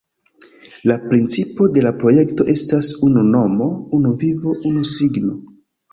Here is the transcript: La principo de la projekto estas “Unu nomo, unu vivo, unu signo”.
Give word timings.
La 0.91 0.95
principo 1.09 1.67
de 1.75 1.83
la 1.87 1.91
projekto 2.03 2.47
estas 2.55 2.91
“Unu 3.09 3.27
nomo, 3.35 3.69
unu 3.99 4.15
vivo, 4.25 4.55
unu 4.71 4.87
signo”. 4.95 5.37